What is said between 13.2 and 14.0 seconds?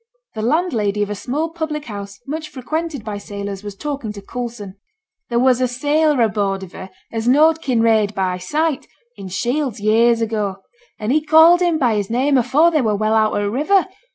o' t' river.